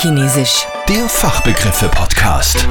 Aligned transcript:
Fachchinesisch. 0.00 0.66
Der 0.88 1.04
Fachbegriffe-Podcast. 1.10 2.66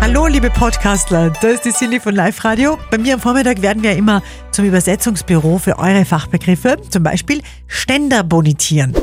Hallo, 0.00 0.26
liebe 0.26 0.48
Podcastler, 0.48 1.30
da 1.42 1.48
ist 1.48 1.66
die 1.66 1.72
Silly 1.72 2.00
von 2.00 2.14
Live 2.14 2.42
Radio. 2.42 2.78
Bei 2.90 2.96
mir 2.96 3.12
am 3.12 3.20
Vormittag 3.20 3.60
werden 3.60 3.82
wir 3.82 3.94
immer 3.98 4.22
zum 4.50 4.64
Übersetzungsbüro 4.64 5.58
für 5.58 5.78
eure 5.78 6.06
Fachbegriffe, 6.06 6.80
zum 6.88 7.02
Beispiel 7.02 7.42
Ständer 7.68 8.24
bonitieren. 8.24 8.94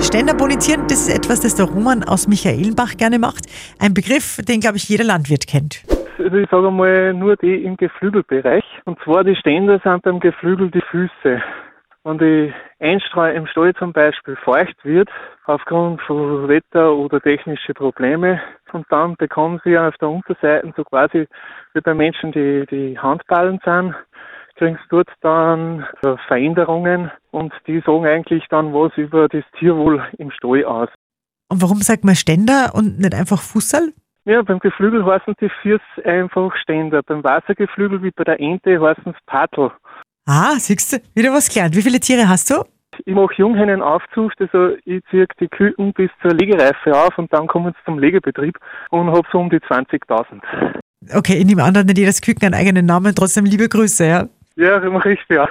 Ständer 0.00 0.32
bonitieren, 0.32 0.84
das 0.88 1.08
ist 1.08 1.14
etwas, 1.14 1.40
das 1.40 1.56
der 1.56 1.66
Roman 1.66 2.04
aus 2.04 2.26
Michaelenbach 2.26 2.96
gerne 2.96 3.18
macht. 3.18 3.44
Ein 3.78 3.92
Begriff, 3.92 4.40
den, 4.48 4.60
glaube 4.60 4.78
ich, 4.78 4.88
jeder 4.88 5.04
Landwirt 5.04 5.46
kennt. 5.46 5.84
Also 6.18 6.36
ich 6.38 6.48
sage 6.48 6.70
mal 6.70 7.12
nur 7.12 7.36
die 7.36 7.64
im 7.64 7.76
Geflügelbereich. 7.76 8.64
Und 8.86 8.98
zwar 9.04 9.24
die 9.24 9.36
Ständer 9.36 9.78
sind 9.84 10.04
beim 10.04 10.20
Geflügel 10.20 10.70
die 10.70 10.82
Füße. 10.90 11.42
Wenn 12.02 12.16
die 12.16 12.54
Einstreu 12.78 13.30
im 13.30 13.46
Stall 13.46 13.74
zum 13.74 13.92
Beispiel 13.92 14.34
feucht 14.36 14.84
wird, 14.84 15.10
aufgrund 15.44 16.00
von 16.02 16.48
Wetter 16.48 16.94
oder 16.94 17.20
technische 17.20 17.74
Probleme, 17.74 18.40
und 18.72 18.86
dann 18.88 19.16
bekommen 19.16 19.60
sie 19.64 19.76
auf 19.76 19.94
der 19.98 20.08
Unterseite 20.08 20.72
so 20.76 20.84
quasi 20.84 21.26
wie 21.74 21.80
bei 21.80 21.92
Menschen, 21.92 22.32
die, 22.32 22.64
die 22.70 22.98
Handballen 22.98 23.60
sind, 23.64 23.94
kriegen 24.56 24.76
sie 24.76 24.88
dort 24.88 25.10
dann 25.20 25.86
äh, 26.02 26.16
Veränderungen 26.26 27.10
und 27.32 27.52
die 27.66 27.80
sagen 27.80 28.06
eigentlich 28.06 28.46
dann 28.48 28.72
was 28.72 28.96
über 28.96 29.28
das 29.28 29.44
Tierwohl 29.58 30.02
im 30.16 30.30
Stall 30.30 30.64
aus. 30.64 30.88
Und 31.50 31.60
warum 31.60 31.78
sagt 31.78 32.04
man 32.04 32.14
Ständer 32.14 32.72
und 32.74 32.98
nicht 32.98 33.14
einfach 33.14 33.42
Fussel? 33.42 33.92
Ja, 34.24 34.42
beim 34.42 34.58
Geflügel 34.58 35.04
heißen 35.04 35.34
die 35.40 35.50
Füße 35.62 36.04
einfach 36.04 36.54
Ständer. 36.56 37.02
Beim 37.02 37.24
Wassergeflügel 37.24 38.02
wie 38.02 38.10
bei 38.10 38.24
der 38.24 38.38
Ente 38.38 38.80
heißen 38.80 39.14
es 39.14 39.16
Paddel. 39.26 39.70
Ah, 40.32 40.54
siehst 40.60 40.92
du, 40.92 40.98
wieder 41.16 41.32
was 41.32 41.52
gelernt. 41.52 41.74
Wie 41.74 41.82
viele 41.82 41.98
Tiere 41.98 42.28
hast 42.28 42.50
du? 42.50 42.62
Ich 43.04 43.12
mache 43.12 43.34
Junghennen-Aufzucht, 43.36 44.40
also 44.40 44.76
ich 44.84 45.02
ziehe 45.10 45.26
die 45.40 45.48
Küken 45.48 45.92
bis 45.92 46.08
zur 46.22 46.34
Legereife 46.34 46.96
auf 46.96 47.18
und 47.18 47.32
dann 47.32 47.48
kommen 47.48 47.72
sie 47.72 47.84
zum 47.84 47.98
Legebetrieb 47.98 48.56
und 48.90 49.10
habe 49.10 49.26
so 49.32 49.40
um 49.40 49.50
die 49.50 49.56
20.000. 49.56 50.40
Okay, 51.16 51.38
ich 51.38 51.46
nehme 51.46 51.64
an, 51.64 51.76
hat 51.76 51.86
nicht 51.86 51.98
jedes 51.98 52.20
Küken 52.20 52.44
einen 52.44 52.54
eigenen 52.54 52.86
Namen. 52.86 53.12
Trotzdem 53.12 53.44
liebe 53.44 53.68
Grüße, 53.68 54.06
ja. 54.06 54.28
Ja, 54.54 54.78
das 54.78 54.92
mache 54.92 55.14
ich 55.14 55.20
ja. 55.30 55.48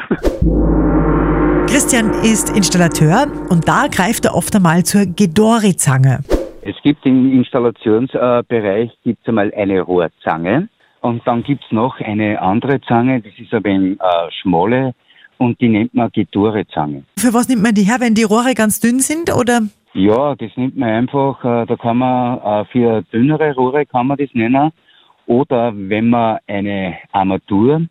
Christian 1.67 2.11
ist 2.23 2.55
Installateur 2.55 3.27
und 3.49 3.67
da 3.67 3.88
greift 3.91 4.23
er 4.23 4.33
oft 4.33 4.55
einmal 4.55 4.83
zur 4.83 5.05
Gedori-Zange. 5.05 6.21
Es 6.61 6.75
gibt 6.83 7.05
im 7.05 7.33
Installationsbereich 7.33 8.97
gibt's 9.03 9.27
einmal 9.27 9.52
eine 9.58 9.81
Rohrzange 9.81 10.69
und 11.02 11.25
dann 11.25 11.44
gibt's 11.44 11.72
noch 11.72 12.00
eine 12.00 12.42
andere 12.42 12.81
Zange, 12.81 13.22
das 13.22 13.33
ist 13.38 13.53
aber 13.53 13.69
ein 13.69 14.00
äh, 14.00 14.31
schmale 14.42 14.94
und 15.38 15.59
die 15.61 15.69
nennt 15.69 15.94
man 15.94 16.11
Gedore-Zange. 16.11 17.03
Für 17.17 17.33
was 17.33 17.47
nimmt 17.47 17.64
man 17.64 17.73
die 17.73 17.83
her, 17.83 17.97
wenn 18.00 18.16
die 18.16 18.23
Rohre 18.23 18.53
ganz 18.53 18.80
dünn 18.80 19.00
sind 19.00 19.33
oder? 19.33 19.61
Ja, 19.94 20.36
das 20.36 20.52
nimmt 20.55 20.77
man 20.77 20.89
einfach, 20.89 21.44
äh, 21.44 21.66
da 21.66 21.75
kann 21.75 21.97
man 21.97 22.39
äh, 22.39 22.66
für 22.66 23.02
dünnere 23.14 23.53
Rohre 23.55 23.86
kann 23.86 24.08
man 24.08 24.17
das 24.17 24.30
nennen 24.33 24.72
oder 25.25 25.73
wenn 25.75 26.09
man 26.09 26.39
eine 26.47 26.97
Armatur, 27.11 27.81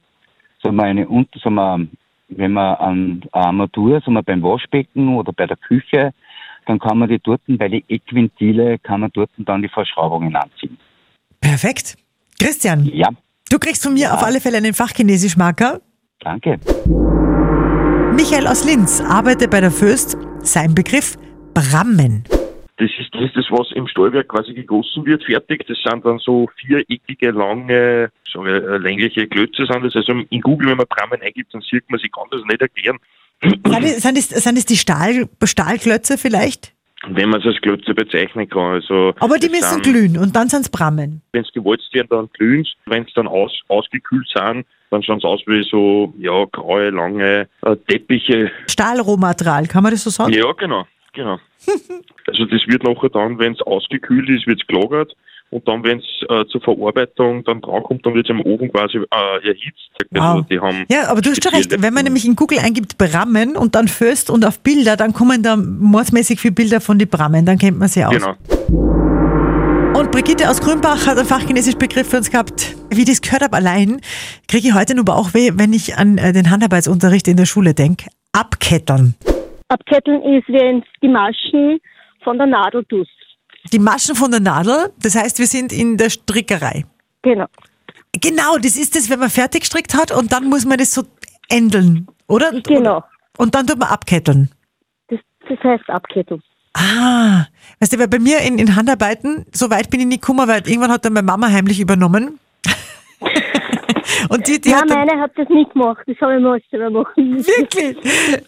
sagen 0.62 0.77
wir 0.77 0.84
eine 0.84 1.06
sagen 1.06 1.55
wir, 1.55 1.86
wenn 2.29 2.53
man 2.53 2.75
an 2.77 3.23
eine 3.33 3.45
Armatur, 3.45 4.01
sagen 4.01 4.14
wir 4.14 4.23
beim 4.23 4.42
Waschbecken 4.42 5.17
oder 5.17 5.33
bei 5.33 5.47
der 5.47 5.56
Küche, 5.56 6.12
dann 6.67 6.79
kann 6.79 6.98
man 6.98 7.09
die 7.09 7.19
dort 7.19 7.41
bei 7.47 7.69
den 7.69 7.83
Eckventile 7.89 8.79
kann 8.79 9.01
man 9.01 9.11
dort 9.14 9.31
dann 9.39 9.62
die 9.62 9.69
Verschraubungen 9.69 10.36
anziehen. 10.36 10.77
Perfekt. 11.41 11.97
Christian, 12.41 12.84
Ja, 12.92 13.08
du 13.50 13.58
kriegst 13.58 13.83
von 13.83 13.94
mir 13.94 14.14
auf 14.14 14.22
alle 14.22 14.41
Fälle 14.41 14.58
einen 14.58 14.75
Fachchinesisch-Marker. 14.75 15.81
danke. 16.20 16.58
Michael 18.14 18.47
aus 18.47 18.64
Linz 18.64 19.00
arbeitet 19.00 19.50
bei 19.50 19.61
der 19.61 19.70
Föst. 19.70 20.17
Sein 20.41 20.75
Begriff 20.75 21.17
Brammen. 21.55 22.25
Das 22.78 22.91
ist 22.98 23.12
das, 23.12 23.30
das, 23.34 23.47
was 23.50 23.72
im 23.75 23.86
Stahlwerk 23.89 24.28
quasi 24.28 24.55
gegossen 24.55 25.05
wird, 25.05 25.25
fertig. 25.25 25.67
Das 25.67 25.77
sind 25.84 26.05
dann 26.05 26.19
so 26.19 26.48
viereckige, 26.61 27.30
lange, 27.33 28.11
so 28.33 28.45
äh, 28.45 28.78
längliche 28.78 29.27
Klötze 29.27 29.67
sind 29.67 29.84
das. 29.84 29.97
Also 29.97 30.13
in 30.30 30.40
Google, 30.40 30.70
wenn 30.70 30.77
man 30.79 30.86
Brammen 30.89 31.20
eingibt, 31.20 31.52
dann 31.55 31.61
sieht 31.61 31.90
man, 31.90 32.01
ich 32.02 32.11
kann 32.13 32.27
das 32.30 32.42
nicht 32.45 32.61
erklären. 32.61 32.98
Sind 33.42 33.84
es, 33.84 34.02
sind 34.02 34.18
es, 34.18 34.29
sind 34.29 34.58
es 34.58 34.67
die 34.67 34.77
Stahl, 34.77 35.29
Stahlklötze 35.42 36.18
vielleicht? 36.18 36.73
Wenn 37.07 37.29
man 37.31 37.41
es 37.41 37.47
als 37.47 37.61
Klötze 37.61 37.95
bezeichnen 37.95 38.48
kann. 38.48 38.73
Also 38.75 39.14
Aber 39.20 39.39
die 39.39 39.48
müssen 39.48 39.63
sind- 39.63 39.83
glühen 39.85 40.19
und 40.19 40.35
dann 40.35 40.48
sind 40.48 40.63
es 40.63 40.69
Brammen. 40.69 41.23
Wenn 41.33 41.45
sie 41.45 41.53
gewalzt 41.53 41.92
werden, 41.95 42.09
dann 42.11 42.29
glühen. 42.33 42.67
Wenn 42.86 43.05
sie 43.05 43.13
dann 43.14 43.29
aus, 43.29 43.53
ausgekühlt 43.69 44.27
sind, 44.35 44.67
dann 44.91 45.03
schauen 45.03 45.20
sie 45.20 45.27
aus 45.27 45.41
wie 45.47 45.63
so, 45.63 46.13
ja, 46.19 46.45
graue, 46.51 46.91
lange 46.91 47.48
äh, 47.63 47.77
Teppiche. 47.87 48.51
Stahlrohmaterial, 48.69 49.67
kann 49.69 49.83
man 49.85 49.92
das 49.92 50.03
so 50.05 50.11
sagen? 50.11 50.33
Ja, 50.33 50.51
genau, 50.53 50.87
genau. 51.13 51.39
also 52.27 52.45
das 52.47 52.67
wird 52.67 52.83
nachher 52.83 53.11
dann, 53.11 53.39
wenn 53.39 53.53
es 53.53 53.61
ausgekühlt 53.63 54.29
ist, 54.29 54.47
wird 54.47 54.61
es 54.61 54.67
gelagert. 54.67 55.14
Und 55.51 55.67
dann, 55.67 55.83
wenn 55.83 55.98
es 55.98 56.05
äh, 56.29 56.45
zur 56.47 56.61
Verarbeitung 56.61 57.42
dann 57.45 57.63
drankommt, 57.63 58.05
dann 58.05 58.14
wird 58.14 58.27
es 58.27 58.31
im 58.31 58.41
Ofen 58.42 58.70
quasi 58.70 58.98
äh, 58.98 59.47
erhitzt. 59.47 59.91
Also 60.14 60.39
Wow. 60.39 60.47
die 60.47 60.61
haben 60.61 60.85
Ja, 60.91 61.09
aber 61.11 61.23
du 61.23 61.31
hast 61.31 61.42
schon 61.42 61.55
recht. 61.55 61.83
Wenn 61.83 61.95
man 61.95 62.05
nämlich 62.05 62.27
in 62.27 62.36
Google 62.36 62.59
eingibt 62.59 62.98
Brammen 62.98 63.57
und 63.57 63.75
dann 63.75 63.89
Föst 63.89 64.29
und 64.29 64.45
auf 64.45 64.61
Bilder, 64.61 64.97
dann 64.97 65.14
kommen 65.14 65.42
da 65.42 65.57
mordsmäßig 65.57 66.39
viele 66.39 66.53
Bilder 66.53 66.81
von 66.83 66.98
den 66.98 67.08
Brammen, 67.08 67.47
dann 67.47 67.57
kennt 67.57 67.79
man 67.79 67.89
sie 67.89 68.05
aus. 68.05 68.14
Genau. 68.14 68.37
Und 69.98 70.13
Brigitte 70.13 70.48
aus 70.48 70.61
Grünbach 70.61 71.07
hat 71.07 71.17
einen 71.17 71.27
fachchinesischen 71.27 71.79
Begriff 71.79 72.11
für 72.11 72.19
uns 72.19 72.31
gehabt. 72.31 72.77
Wie 72.91 73.01
ich 73.01 73.07
das 73.07 73.23
gehört 73.23 73.42
habe 73.42 73.57
allein, 73.57 74.01
kriege 74.48 74.69
ich 74.69 74.75
heute 74.75 74.95
nur 74.95 75.05
Bauchweh, 75.05 75.53
wenn 75.55 75.73
ich 75.73 75.97
an 75.97 76.19
äh, 76.19 76.33
den 76.33 76.51
Handarbeitsunterricht 76.51 77.27
in 77.27 77.37
der 77.37 77.47
Schule 77.47 77.75
denke. 77.75 78.11
Abkettern. 78.33 79.14
Abketteln 79.69 80.23
ist, 80.23 80.48
wenn 80.48 80.85
die 81.03 81.08
Maschen 81.08 81.81
von 82.23 82.37
der 82.39 82.47
Nadel 82.47 82.85
tust. 82.85 83.11
Die 83.73 83.79
Maschen 83.79 84.14
von 84.14 84.30
der 84.30 84.40
Nadel, 84.40 84.92
das 85.02 85.14
heißt, 85.14 85.39
wir 85.39 85.46
sind 85.46 85.73
in 85.73 85.96
der 85.96 86.11
Strickerei. 86.11 86.84
Genau. 87.23 87.46
Genau, 88.20 88.56
das 88.58 88.77
ist 88.77 88.95
das, 88.96 89.11
wenn 89.11 89.18
man 89.18 89.30
fertig 89.30 89.61
gestrickt 89.62 89.95
hat 89.95 90.11
und 90.12 90.33
dann 90.33 90.46
muss 90.48 90.64
man 90.64 90.79
das 90.79 90.92
so 90.92 91.02
ändeln, 91.48 92.07
oder? 92.27 92.52
Und- 92.52 92.67
Genau. 92.67 93.05
Und 93.36 93.55
dann 93.55 93.67
tut 93.67 93.78
man 93.78 93.89
abketteln. 93.89 94.51
Das, 95.08 95.20
das 95.48 95.58
heißt 95.62 95.89
Abketteln. 95.90 96.42
Ah, 96.74 97.46
weißt 97.80 97.92
du, 97.92 97.98
weil 97.98 98.08
bei 98.08 98.18
mir 98.18 98.40
in, 98.40 98.58
in 98.58 98.74
Handarbeiten, 98.77 99.46
so 99.52 99.70
weit 99.70 99.90
bin 99.90 100.01
ich 100.01 100.07
nicht 100.07 100.23
gekommen, 100.23 100.48
weil 100.48 100.67
irgendwann 100.68 100.90
hat 100.90 101.05
dann 101.05 101.12
meine 101.12 101.27
Mama 101.27 101.48
heimlich 101.48 101.78
übernommen. 101.80 102.39
Und 104.29 104.46
die, 104.46 104.61
die 104.61 104.70
Nein, 104.70 104.80
hat 104.80 104.89
meine 104.89 105.20
hat 105.20 105.30
das 105.36 105.48
nicht 105.48 105.73
gemacht. 105.73 106.02
Das 106.06 106.17
habe 106.20 106.36
ich 106.36 106.42
mal 106.42 106.61
selber 106.70 106.90
machen 106.90 107.30
müssen. 107.30 107.46
Wirklich? 107.46 107.96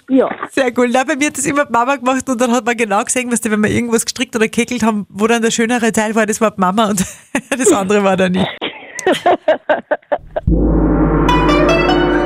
Ja. 0.09 0.29
Sehr 0.51 0.73
cool. 0.77 0.89
Na, 0.93 1.05
bei 1.05 1.17
mir 1.17 1.29
hat 1.29 1.39
das 1.39 1.47
immer 1.47 1.65
die 1.65 1.73
Mama 1.73 1.97
gemacht 1.97 2.29
und 2.29 2.41
dann 2.41 2.53
hat 2.53 2.65
man 2.65 2.77
genau 2.77 3.03
gesehen, 3.05 3.31
weißt 3.31 3.45
du, 3.45 3.51
wenn 3.51 3.61
wir 3.61 3.71
irgendwas 3.71 4.05
gestrickt 4.05 4.35
oder 4.37 4.47
gekeckelt 4.47 4.83
haben, 4.83 5.07
wo 5.09 5.27
dann 5.27 5.43
der 5.43 5.51
schönere 5.51 5.93
Teil 5.93 6.15
war, 6.15 6.27
das 6.27 6.41
war 6.41 6.51
die 6.51 6.61
Mama 6.61 6.91
und 6.91 7.01
das 7.51 7.73
andere 7.73 8.03
war 8.05 8.17
dann 8.17 8.33
nicht. 8.33 8.49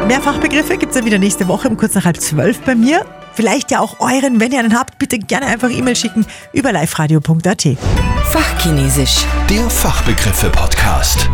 Mehr 0.06 0.21
Fachbegriffe 0.21 0.77
gibt 0.77 0.93
es 0.93 0.99
ja 0.99 1.04
wieder 1.04 1.19
nächste 1.19 1.49
Woche 1.49 1.69
um 1.69 1.77
kurz 1.77 1.94
nach 1.94 2.04
halb 2.04 2.21
zwölf 2.21 2.60
bei 2.60 2.75
mir. 2.75 3.06
Vielleicht 3.33 3.71
ja 3.71 3.81
auch 3.81 4.00
euren, 4.00 4.38
wenn 4.38 4.53
ihr 4.53 4.60
einen 4.60 4.78
habt, 4.78 4.99
bitte 4.99 5.19
gerne 5.19 5.47
einfach 5.47 5.71
E-Mail 5.71 5.97
schicken 5.97 6.27
über 6.53 6.72
liveradio.at. 6.72 7.69
Fachchinesisch. 8.25 9.25
Der 9.49 9.69
Fachbegriffe-Podcast. 9.71 11.28